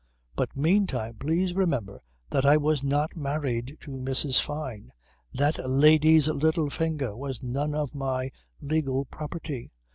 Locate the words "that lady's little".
5.31-6.71